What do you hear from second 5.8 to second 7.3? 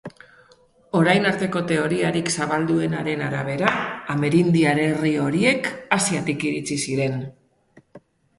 Asiatik iritsi ziren.